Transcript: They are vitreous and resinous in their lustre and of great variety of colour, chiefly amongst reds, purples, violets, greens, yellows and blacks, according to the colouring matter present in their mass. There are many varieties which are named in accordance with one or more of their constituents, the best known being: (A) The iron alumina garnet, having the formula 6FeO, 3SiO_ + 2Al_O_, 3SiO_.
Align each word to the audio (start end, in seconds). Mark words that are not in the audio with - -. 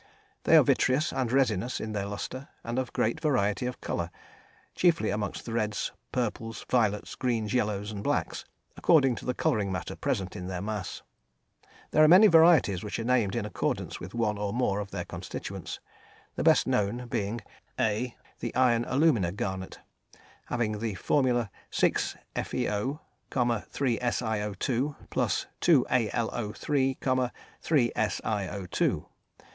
They 0.45 0.57
are 0.57 0.63
vitreous 0.63 1.13
and 1.13 1.31
resinous 1.31 1.79
in 1.79 1.91
their 1.91 2.07
lustre 2.07 2.47
and 2.63 2.79
of 2.79 2.91
great 2.91 3.19
variety 3.19 3.67
of 3.67 3.81
colour, 3.81 4.09
chiefly 4.73 5.11
amongst 5.11 5.47
reds, 5.47 5.91
purples, 6.11 6.65
violets, 6.71 7.13
greens, 7.13 7.53
yellows 7.53 7.91
and 7.91 8.03
blacks, 8.03 8.43
according 8.75 9.13
to 9.17 9.25
the 9.25 9.35
colouring 9.35 9.71
matter 9.71 9.95
present 9.95 10.35
in 10.35 10.47
their 10.47 10.59
mass. 10.59 11.03
There 11.91 12.03
are 12.03 12.07
many 12.07 12.25
varieties 12.25 12.81
which 12.83 12.97
are 12.97 13.03
named 13.03 13.35
in 13.35 13.45
accordance 13.45 13.99
with 13.99 14.15
one 14.15 14.39
or 14.39 14.51
more 14.51 14.79
of 14.79 14.89
their 14.89 15.05
constituents, 15.05 15.79
the 16.35 16.41
best 16.41 16.65
known 16.65 17.05
being: 17.07 17.41
(A) 17.79 18.15
The 18.39 18.55
iron 18.55 18.85
alumina 18.85 19.31
garnet, 19.31 19.81
having 20.47 20.79
the 20.79 20.95
formula 20.95 21.51
6FeO, 21.71 22.99
3SiO_ 23.29 24.95
+ 25.09 25.09
2Al_O_, 25.11 26.99
3SiO_. 27.61 29.05